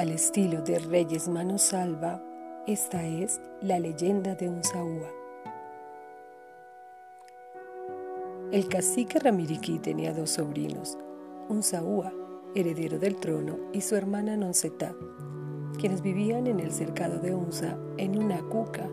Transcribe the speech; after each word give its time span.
Al 0.00 0.12
estilo 0.12 0.62
de 0.62 0.78
Reyes 0.78 1.28
Mano 1.28 1.58
Salva, 1.58 2.22
esta 2.66 3.04
es 3.06 3.38
la 3.60 3.78
leyenda 3.78 4.34
de 4.34 4.48
Unzaúa. 4.48 5.10
El 8.50 8.66
cacique 8.68 9.18
Ramiriquí 9.18 9.78
tenía 9.78 10.14
dos 10.14 10.30
sobrinos, 10.30 10.96
Unzaúa, 11.50 12.14
heredero 12.54 12.98
del 12.98 13.16
trono, 13.16 13.58
y 13.74 13.82
su 13.82 13.94
hermana 13.94 14.38
Nonsetá, 14.38 14.94
quienes 15.78 16.00
vivían 16.00 16.46
en 16.46 16.60
el 16.60 16.72
cercado 16.72 17.18
de 17.18 17.34
Unza 17.34 17.76
en 17.98 18.18
una 18.18 18.40
cuca, 18.40 18.88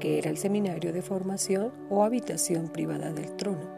que 0.00 0.18
era 0.18 0.28
el 0.28 0.36
seminario 0.36 0.92
de 0.92 1.00
formación 1.00 1.72
o 1.88 2.04
habitación 2.04 2.68
privada 2.68 3.10
del 3.10 3.34
trono. 3.36 3.74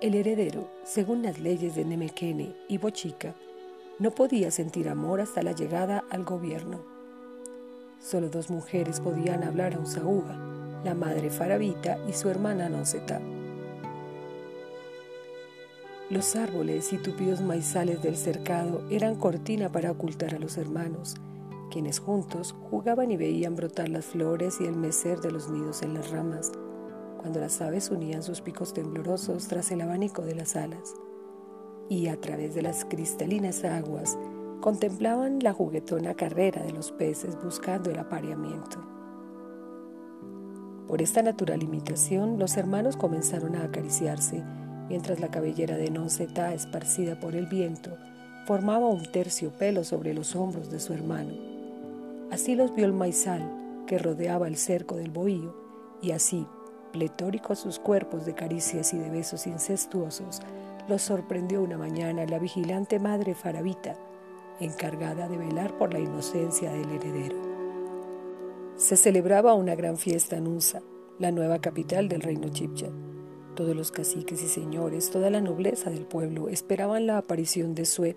El 0.00 0.14
heredero, 0.14 0.68
según 0.84 1.20
las 1.20 1.40
leyes 1.40 1.74
de 1.74 1.84
Nemequene 1.84 2.54
y 2.68 2.78
Bochica, 2.78 3.34
no 4.00 4.10
podía 4.10 4.50
sentir 4.50 4.88
amor 4.88 5.20
hasta 5.20 5.42
la 5.42 5.52
llegada 5.52 6.04
al 6.10 6.24
gobierno. 6.24 6.80
Solo 8.00 8.30
dos 8.30 8.48
mujeres 8.48 8.98
podían 8.98 9.44
hablar 9.44 9.74
a 9.74 9.78
Unzaúa, 9.78 10.80
la 10.84 10.94
madre 10.94 11.28
Farabita 11.28 11.98
y 12.08 12.14
su 12.14 12.30
hermana 12.30 12.70
Nonsetá. 12.70 13.20
Los 16.08 16.34
árboles 16.34 16.94
y 16.94 16.96
tupidos 16.96 17.42
maizales 17.42 18.02
del 18.02 18.16
cercado 18.16 18.82
eran 18.90 19.16
cortina 19.16 19.70
para 19.70 19.90
ocultar 19.90 20.34
a 20.34 20.38
los 20.38 20.56
hermanos, 20.56 21.16
quienes 21.70 22.00
juntos 22.00 22.56
jugaban 22.70 23.10
y 23.10 23.18
veían 23.18 23.54
brotar 23.54 23.90
las 23.90 24.06
flores 24.06 24.62
y 24.62 24.64
el 24.64 24.76
mecer 24.76 25.20
de 25.20 25.30
los 25.30 25.50
nidos 25.50 25.82
en 25.82 25.92
las 25.92 26.10
ramas, 26.10 26.52
cuando 27.18 27.38
las 27.38 27.60
aves 27.60 27.90
unían 27.90 28.22
sus 28.22 28.40
picos 28.40 28.72
temblorosos 28.72 29.46
tras 29.46 29.70
el 29.70 29.82
abanico 29.82 30.22
de 30.22 30.34
las 30.34 30.56
alas, 30.56 30.94
y 31.90 32.06
a 32.06 32.18
través 32.18 32.54
de 32.54 32.62
las 32.62 32.84
cristalinas 32.84 33.64
aguas 33.64 34.16
contemplaban 34.60 35.40
la 35.40 35.52
juguetona 35.52 36.14
carrera 36.14 36.62
de 36.62 36.72
los 36.72 36.92
peces 36.92 37.36
buscando 37.42 37.90
el 37.90 37.98
apareamiento. 37.98 38.78
Por 40.86 41.02
esta 41.02 41.22
natural 41.22 41.62
imitación, 41.62 42.38
los 42.38 42.56
hermanos 42.56 42.96
comenzaron 42.96 43.56
a 43.56 43.64
acariciarse, 43.64 44.42
mientras 44.88 45.18
la 45.18 45.30
cabellera 45.30 45.76
de 45.76 45.90
Nonceta, 45.90 46.54
esparcida 46.54 47.18
por 47.18 47.34
el 47.34 47.46
viento, 47.46 47.96
formaba 48.46 48.86
un 48.86 49.02
terciopelo 49.10 49.82
sobre 49.82 50.14
los 50.14 50.36
hombros 50.36 50.70
de 50.70 50.78
su 50.78 50.92
hermano. 50.92 51.32
Así 52.30 52.54
los 52.54 52.74
vio 52.74 52.86
el 52.86 52.92
maizal 52.92 53.84
que 53.86 53.98
rodeaba 53.98 54.46
el 54.46 54.56
cerco 54.56 54.96
del 54.96 55.10
bohío, 55.10 55.56
y 56.02 56.12
así, 56.12 56.46
pletóricos 56.92 57.58
sus 57.58 57.80
cuerpos 57.80 58.26
de 58.26 58.34
caricias 58.34 58.94
y 58.94 58.98
de 58.98 59.10
besos 59.10 59.46
incestuosos, 59.48 60.40
los 60.90 61.02
sorprendió 61.02 61.62
una 61.62 61.78
mañana 61.78 62.26
la 62.26 62.40
vigilante 62.40 62.98
madre 62.98 63.34
Farabita, 63.34 63.96
encargada 64.58 65.28
de 65.28 65.38
velar 65.38 65.78
por 65.78 65.92
la 65.92 66.00
inocencia 66.00 66.72
del 66.72 66.90
heredero. 66.90 67.36
Se 68.76 68.96
celebraba 68.96 69.54
una 69.54 69.76
gran 69.76 69.96
fiesta 69.96 70.36
en 70.36 70.48
Unza, 70.48 70.82
la 71.20 71.30
nueva 71.30 71.60
capital 71.60 72.08
del 72.08 72.22
reino 72.22 72.48
Chipcha. 72.48 72.88
Todos 73.54 73.76
los 73.76 73.92
caciques 73.92 74.42
y 74.42 74.48
señores, 74.48 75.10
toda 75.10 75.30
la 75.30 75.40
nobleza 75.40 75.90
del 75.90 76.06
pueblo 76.06 76.48
esperaban 76.48 77.06
la 77.06 77.18
aparición 77.18 77.76
de 77.76 77.84
Sue. 77.84 78.16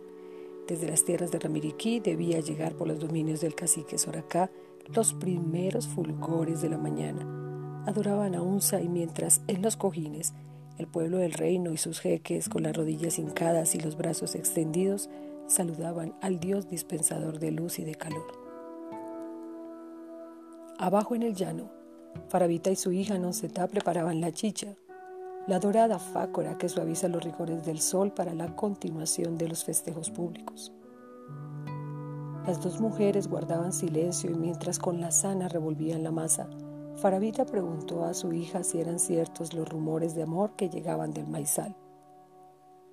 Desde 0.67 0.87
las 0.87 1.05
tierras 1.05 1.31
de 1.31 1.39
Ramiriquí 1.39 1.99
debía 1.99 2.39
llegar 2.39 2.73
por 2.73 2.87
los 2.87 2.99
dominios 2.99 3.39
del 3.39 3.53
cacique 3.53 3.99
Soracá 3.99 4.49
los 4.95 5.13
primeros 5.13 5.87
fulgores 5.87 6.61
de 6.61 6.69
la 6.69 6.77
mañana 6.77 7.43
adoraban 7.85 8.35
a 8.35 8.41
Unza 8.41 8.81
y 8.81 8.87
mientras 8.87 9.41
en 9.47 9.61
los 9.61 9.77
cojines 9.77 10.33
el 10.77 10.87
pueblo 10.87 11.17
del 11.17 11.33
reino 11.33 11.71
y 11.71 11.77
sus 11.77 11.99
jeques 11.99 12.49
con 12.49 12.63
las 12.63 12.75
rodillas 12.75 13.19
hincadas 13.19 13.75
y 13.75 13.79
los 13.79 13.95
brazos 13.95 14.35
extendidos 14.35 15.09
saludaban 15.47 16.15
al 16.21 16.39
Dios 16.39 16.67
dispensador 16.67 17.39
de 17.39 17.51
luz 17.51 17.79
y 17.79 17.83
de 17.83 17.95
calor. 17.95 18.25
Abajo 20.79 21.15
en 21.15 21.23
el 21.23 21.35
llano, 21.35 21.69
Farabita 22.29 22.71
y 22.71 22.75
su 22.75 22.91
hija 22.91 23.17
Nonsetá 23.17 23.67
preparaban 23.67 24.21
la 24.21 24.31
chicha, 24.31 24.75
la 25.47 25.59
dorada 25.59 25.99
fácora 25.99 26.57
que 26.57 26.69
suaviza 26.69 27.07
los 27.07 27.23
rigores 27.23 27.65
del 27.65 27.79
sol 27.79 28.13
para 28.13 28.33
la 28.33 28.55
continuación 28.55 29.37
de 29.37 29.49
los 29.49 29.63
festejos 29.63 30.09
públicos. 30.09 30.71
Las 32.47 32.61
dos 32.61 32.81
mujeres 32.81 33.27
guardaban 33.27 33.71
silencio 33.71 34.29
y 34.29 34.35
mientras 34.35 34.79
con 34.79 34.99
la 34.99 35.11
sana 35.11 35.47
revolvían 35.47 36.03
la 36.03 36.11
masa, 36.11 36.49
Farabita 37.03 37.43
preguntó 37.43 38.05
a 38.05 38.13
su 38.13 38.31
hija 38.31 38.63
si 38.63 38.79
eran 38.79 38.97
ciertos 38.97 39.53
los 39.53 39.67
rumores 39.67 40.15
de 40.15 40.23
amor 40.23 40.55
que 40.55 40.69
llegaban 40.69 41.11
del 41.11 41.27
maizal. 41.27 41.75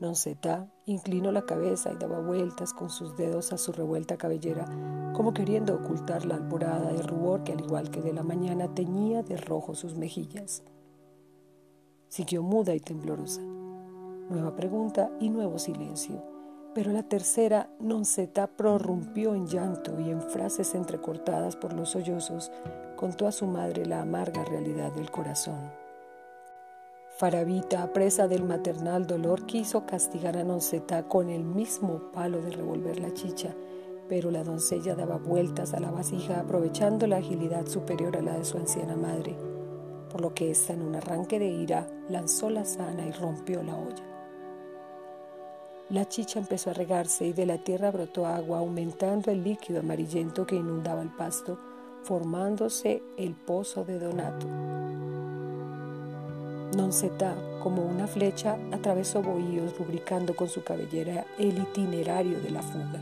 Nonsetá 0.01 0.69
inclinó 0.85 1.31
la 1.31 1.43
cabeza 1.43 1.93
y 1.93 1.97
daba 1.97 2.19
vueltas 2.19 2.75
con 2.75 2.91
sus 2.91 3.17
dedos 3.17 3.53
a 3.53 3.57
su 3.57 3.71
revuelta 3.71 4.17
cabellera, 4.17 4.65
como 5.15 5.33
queriendo 5.33 5.77
ocultar 5.77 6.27
la 6.27 6.35
alborada 6.35 6.93
de 6.93 7.05
rubor 7.05 7.45
que 7.45 7.53
al 7.53 7.61
igual 7.61 7.93
que 7.93 8.03
de 8.03 8.13
la 8.13 8.25
mañana 8.25 8.75
teñía 8.75 9.23
de 9.23 9.37
rojo 9.37 9.77
sus 9.77 9.95
mejillas. 9.95 10.65
Siguió 12.09 12.43
muda 12.43 12.75
y 12.75 12.81
temblorosa. 12.81 13.43
Nueva 13.43 14.57
pregunta 14.57 15.13
y 15.21 15.31
nuevo 15.31 15.57
silencio. 15.61 16.21
Pero 16.75 16.91
la 16.91 17.05
tercera, 17.05 17.71
Nonsetá 17.79 18.49
prorrumpió 18.49 19.37
en 19.37 19.47
llanto 19.47 20.01
y 20.01 20.11
en 20.11 20.21
frases 20.21 20.75
entrecortadas 20.75 21.55
por 21.55 21.73
los 21.73 21.91
sollozos, 21.91 22.51
contó 23.01 23.27
a 23.27 23.33
su 23.33 23.47
madre 23.47 23.87
la 23.87 24.03
amarga 24.03 24.45
realidad 24.45 24.93
del 24.93 25.11
corazón. 25.11 25.73
Farabita, 27.17 27.91
presa 27.95 28.29
del 28.29 28.45
maternal 28.45 29.07
dolor, 29.07 29.47
quiso 29.47 29.87
castigar 29.87 30.37
a 30.37 30.45
Nonsetá 30.45 31.05
con 31.05 31.31
el 31.31 31.43
mismo 31.43 32.13
palo 32.13 32.43
de 32.43 32.51
revolver 32.51 33.01
la 33.01 33.15
chicha, 33.15 33.55
pero 34.07 34.31
la 34.31 34.45
doncella 34.45 34.95
daba 34.95 35.17
vueltas 35.17 35.73
a 35.73 35.81
la 35.81 35.91
vasija 35.91 36.41
aprovechando 36.41 37.07
la 37.07 37.17
agilidad 37.17 37.67
superior 37.69 38.19
a 38.19 38.21
la 38.21 38.37
de 38.37 38.45
su 38.45 38.59
anciana 38.59 38.97
madre, 38.97 39.35
por 40.11 40.21
lo 40.21 40.35
que 40.35 40.51
ésta 40.51 40.75
en 40.75 40.83
un 40.83 40.95
arranque 40.95 41.39
de 41.39 41.47
ira 41.47 41.89
lanzó 42.11 42.51
la 42.51 42.67
sana 42.67 43.07
y 43.07 43.13
rompió 43.13 43.63
la 43.63 43.79
olla. 43.79 44.05
La 45.89 46.07
chicha 46.07 46.39
empezó 46.39 46.69
a 46.69 46.75
regarse 46.75 47.25
y 47.25 47.33
de 47.33 47.47
la 47.47 47.57
tierra 47.57 47.91
brotó 47.91 48.27
agua, 48.27 48.59
aumentando 48.59 49.31
el 49.31 49.43
líquido 49.43 49.81
amarillento 49.81 50.47
que 50.47 50.57
inundaba 50.57 51.01
el 51.01 51.17
pasto, 51.17 51.70
formándose 52.03 53.03
el 53.17 53.35
pozo 53.35 53.85
de 53.85 53.99
Donato. 53.99 54.47
Nonsetá, 56.77 57.35
como 57.63 57.83
una 57.83 58.07
flecha, 58.07 58.57
atravesó 58.73 59.23
bohíos, 59.23 59.77
rubricando 59.79 60.37
con 60.37 60.49
su 60.49 60.63
cabellera 60.63 61.27
el 61.39 61.59
itinerario 61.59 62.41
de 62.41 62.51
la 62.51 62.63
fuga. 62.63 63.01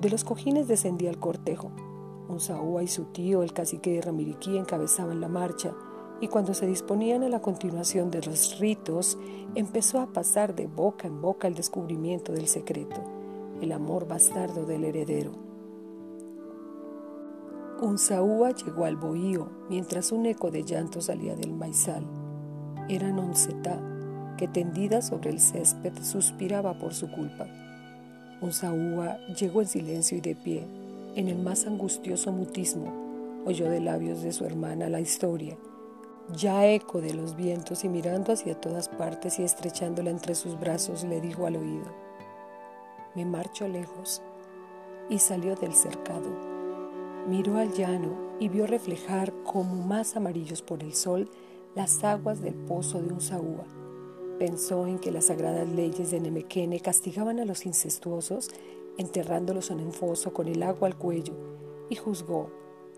De 0.00 0.10
los 0.10 0.24
cojines 0.24 0.68
descendía 0.68 1.10
el 1.10 1.18
cortejo. 1.18 1.70
Unzaúa 2.28 2.82
y 2.82 2.88
su 2.88 3.04
tío, 3.04 3.42
el 3.42 3.52
cacique 3.52 3.92
de 3.92 4.02
Ramiriquí, 4.02 4.58
encabezaban 4.58 5.20
la 5.20 5.28
marcha, 5.28 5.72
y 6.20 6.28
cuando 6.28 6.54
se 6.54 6.66
disponían 6.66 7.22
a 7.22 7.28
la 7.28 7.40
continuación 7.40 8.10
de 8.10 8.22
los 8.22 8.58
ritos, 8.58 9.18
empezó 9.54 10.00
a 10.00 10.12
pasar 10.12 10.54
de 10.54 10.66
boca 10.66 11.06
en 11.06 11.20
boca 11.20 11.48
el 11.48 11.54
descubrimiento 11.54 12.32
del 12.32 12.48
secreto, 12.48 13.02
el 13.60 13.72
amor 13.72 14.06
bastardo 14.06 14.66
del 14.66 14.84
heredero. 14.84 15.55
Unzaúa 17.80 18.52
llegó 18.52 18.86
al 18.86 18.96
bohío 18.96 19.50
mientras 19.68 20.10
un 20.10 20.24
eco 20.24 20.50
de 20.50 20.64
llanto 20.64 21.02
salía 21.02 21.36
del 21.36 21.52
maizal. 21.52 22.06
Era 22.88 23.12
Nonsetá, 23.12 23.78
que 24.38 24.48
tendida 24.48 25.02
sobre 25.02 25.28
el 25.28 25.40
césped 25.40 25.92
suspiraba 26.02 26.78
por 26.78 26.94
su 26.94 27.10
culpa. 27.10 27.46
Unzaúa 28.40 29.18
llegó 29.38 29.60
en 29.60 29.68
silencio 29.68 30.16
y 30.16 30.22
de 30.22 30.34
pie, 30.34 30.66
en 31.16 31.28
el 31.28 31.38
más 31.38 31.66
angustioso 31.66 32.32
mutismo, 32.32 33.44
oyó 33.44 33.68
de 33.68 33.80
labios 33.80 34.22
de 34.22 34.32
su 34.32 34.46
hermana 34.46 34.88
la 34.88 35.00
historia, 35.00 35.58
ya 36.34 36.66
eco 36.66 37.02
de 37.02 37.12
los 37.12 37.36
vientos 37.36 37.84
y 37.84 37.90
mirando 37.90 38.32
hacia 38.32 38.58
todas 38.58 38.88
partes 38.88 39.38
y 39.38 39.42
estrechándola 39.42 40.10
entre 40.10 40.34
sus 40.34 40.58
brazos, 40.58 41.04
le 41.04 41.20
dijo 41.20 41.46
al 41.46 41.56
oído, 41.56 41.86
me 43.14 43.26
marcho 43.26 43.68
lejos, 43.68 44.22
y 45.10 45.18
salió 45.18 45.54
del 45.56 45.74
cercado 45.74 46.55
Miró 47.26 47.58
al 47.58 47.72
llano 47.72 48.36
y 48.38 48.48
vio 48.48 48.68
reflejar 48.68 49.32
como 49.42 49.74
más 49.84 50.14
amarillos 50.16 50.62
por 50.62 50.84
el 50.84 50.94
sol 50.94 51.28
las 51.74 52.04
aguas 52.04 52.40
del 52.40 52.54
pozo 52.54 53.02
de 53.02 53.12
un 53.12 53.20
saúa. 53.20 53.64
Pensó 54.38 54.86
en 54.86 55.00
que 55.00 55.10
las 55.10 55.26
sagradas 55.26 55.68
leyes 55.68 56.12
de 56.12 56.20
Nemequene 56.20 56.78
castigaban 56.78 57.40
a 57.40 57.44
los 57.44 57.66
incestuosos 57.66 58.50
enterrándolos 58.96 59.70
en 59.70 59.80
un 59.80 59.92
foso 59.92 60.32
con 60.32 60.46
el 60.46 60.62
agua 60.62 60.86
al 60.86 60.96
cuello 60.96 61.34
y 61.90 61.96
juzgó 61.96 62.50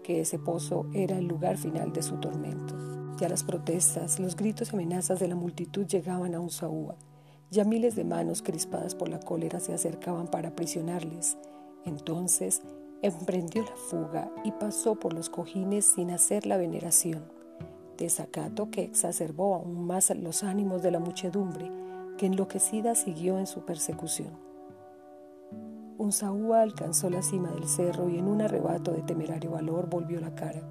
que 0.02 0.20
ese 0.20 0.38
pozo 0.38 0.86
era 0.92 1.16
el 1.16 1.26
lugar 1.26 1.56
final 1.56 1.92
de 1.94 2.02
su 2.02 2.16
tormento. 2.16 2.76
Ya 3.18 3.30
las 3.30 3.44
protestas, 3.44 4.20
los 4.20 4.36
gritos 4.36 4.72
y 4.72 4.76
amenazas 4.76 5.20
de 5.20 5.28
la 5.28 5.36
multitud 5.36 5.86
llegaban 5.86 6.34
a 6.34 6.40
un 6.40 6.50
saúa. 6.50 6.96
Ya 7.50 7.64
miles 7.64 7.96
de 7.96 8.04
manos 8.04 8.42
crispadas 8.42 8.94
por 8.94 9.08
la 9.08 9.20
cólera 9.20 9.58
se 9.58 9.72
acercaban 9.72 10.28
para 10.28 10.50
aprisionarles. 10.50 11.38
Entonces 11.84 12.62
emprendió 13.02 13.62
la 13.62 13.76
fuga 13.76 14.30
y 14.44 14.52
pasó 14.52 14.96
por 14.96 15.12
los 15.12 15.30
cojines 15.30 15.84
sin 15.84 16.10
hacer 16.10 16.46
la 16.46 16.56
veneración, 16.56 17.22
desacato 17.96 18.70
que 18.70 18.82
exacerbó 18.82 19.54
aún 19.54 19.86
más 19.86 20.10
los 20.10 20.42
ánimos 20.42 20.82
de 20.82 20.90
la 20.90 20.98
muchedumbre, 20.98 21.70
que 22.16 22.26
enloquecida 22.26 22.94
siguió 22.94 23.38
en 23.38 23.46
su 23.46 23.64
persecución. 23.64 24.32
Unzaúa 25.98 26.62
alcanzó 26.62 27.10
la 27.10 27.22
cima 27.22 27.50
del 27.50 27.68
cerro 27.68 28.08
y 28.08 28.18
en 28.18 28.28
un 28.28 28.40
arrebato 28.40 28.92
de 28.92 29.02
temerario 29.02 29.52
valor 29.52 29.88
volvió 29.88 30.20
la 30.20 30.34
cara. 30.34 30.62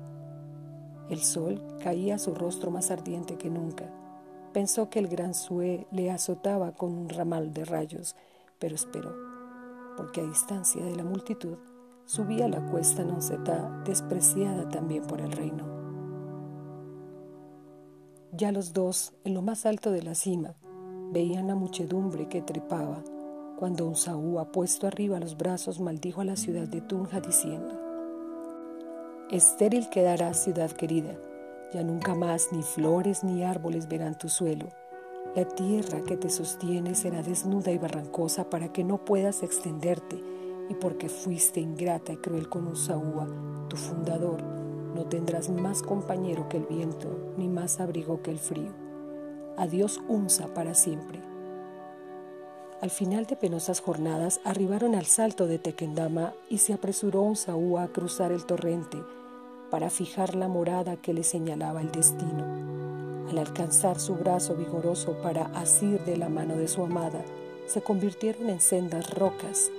El 1.10 1.20
sol 1.20 1.62
caía 1.82 2.16
a 2.16 2.20
su 2.20 2.34
rostro 2.34 2.72
más 2.72 2.92
ardiente 2.92 3.38
que 3.38 3.50
nunca. 3.50 3.86
Pensó 4.54 4.90
que 4.90 5.00
el 5.00 5.08
gran 5.08 5.34
Sue 5.34 5.88
le 5.92 6.12
azotaba 6.12 6.74
con 6.74 6.94
un 6.94 7.10
ramal 7.10 7.54
de 7.54 7.64
rayos, 7.66 8.16
pero 8.60 8.76
esperó, 8.76 9.14
porque 9.96 10.22
a 10.22 10.26
distancia 10.26 10.84
de 10.84 10.96
la 10.96 11.04
multitud 11.04 11.58
subía 12.08 12.48
la 12.48 12.66
cuesta 12.66 13.04
Noncetá, 13.04 13.84
despreciada 13.86 14.68
también 14.70 15.06
por 15.06 15.20
el 15.20 15.32
reino. 15.32 15.66
Ya 18.32 18.52
los 18.54 18.72
dos, 18.72 19.14
en 19.26 19.34
lo 19.34 19.42
más 19.42 19.66
alto 19.66 19.92
de 19.92 20.02
la 20.02 20.16
cima, 20.16 20.56
veían 21.12 21.48
la 21.48 21.56
muchedumbre 21.56 22.30
que 22.30 22.42
trepaba 22.42 23.04
cuando 23.58 23.86
un 23.86 23.96
Saúl 23.96 24.42
puesto 24.54 24.88
arriba 24.88 25.20
los 25.20 25.36
brazos 25.36 25.82
maldijo 25.82 26.22
a 26.22 26.26
la 26.26 26.38
ciudad 26.38 26.68
de 26.68 26.80
Tunja 26.80 27.20
diciendo, 27.20 27.78
Estéril 29.30 29.90
quedará 29.90 30.34
ciudad 30.34 30.72
querida, 30.72 31.14
ya 31.74 31.84
nunca 31.84 32.16
más 32.16 32.54
ni 32.54 32.64
flores 32.64 33.26
ni 33.26 33.44
árboles 33.44 33.90
verán 33.90 34.18
tu 34.18 34.30
suelo, 34.30 34.68
la 35.36 35.44
tierra 35.44 36.02
que 36.04 36.16
te 36.16 36.30
sostiene 36.30 36.96
será 36.96 37.22
desnuda 37.22 37.72
y 37.72 37.78
barrancosa 37.78 38.50
para 38.50 38.72
que 38.72 38.86
no 38.86 39.04
puedas 39.04 39.44
extenderte, 39.44 40.24
y 40.70 40.76
porque 40.76 41.10
fuiste 41.10 41.60
ingrata 41.60 42.14
y 42.14 42.18
cruel 42.18 42.50
con 42.50 42.68
Usaúa, 42.68 43.28
tu 43.70 43.78
fundador, 43.78 44.42
no 44.96 45.06
tendrás 45.06 45.50
más 45.50 45.82
compañero 45.82 46.50
que 46.50 46.58
el 46.58 46.66
viento, 46.66 47.34
ni 47.38 47.48
más 47.48 47.80
abrigo 47.80 48.22
que 48.22 48.32
el 48.32 48.40
frío. 48.40 48.72
Adiós 49.58 50.02
Unsa 50.08 50.54
para 50.54 50.74
siempre. 50.74 51.22
Al 52.82 52.92
final 52.92 53.26
de 53.26 53.36
penosas 53.36 53.80
jornadas 53.80 54.40
arribaron 54.44 54.94
al 54.94 55.06
salto 55.06 55.48
de 55.48 55.58
Tequendama 55.58 56.34
y 56.50 56.60
se 56.60 56.74
apresuró 56.74 57.24
un 57.24 57.36
Saúl 57.36 57.80
a 57.80 57.88
cruzar 57.88 58.32
el 58.32 58.46
torrente 58.46 58.98
para 59.72 59.90
fijar 59.90 60.36
la 60.36 60.48
morada 60.48 60.96
que 60.96 61.14
le 61.14 61.24
señalaba 61.24 61.82
el 61.82 61.92
destino. 61.92 62.46
Al 63.30 63.40
alcanzar 63.40 64.00
su 64.00 64.16
brazo 64.16 64.56
vigoroso 64.56 65.18
para 65.22 65.48
asir 65.48 66.04
de 66.06 66.18
la 66.18 66.30
mano 66.30 66.56
de 66.56 66.68
su 66.68 66.84
amada, 66.84 67.24
se 67.66 67.82
convirtieron 67.82 68.50
en 68.50 68.62
sendas 68.62 69.14
rocas 69.14 69.72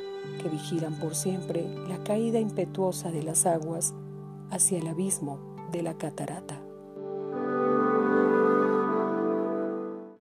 que 0.42 0.48
vigilan 0.48 0.94
por 0.94 1.14
siempre 1.14 1.64
la 1.88 2.02
caída 2.04 2.38
impetuosa 2.38 3.10
de 3.10 3.22
las 3.22 3.46
aguas 3.46 3.94
hacia 4.50 4.78
el 4.78 4.86
abismo 4.86 5.38
de 5.72 5.82
la 5.82 5.94
catarata. 5.94 6.57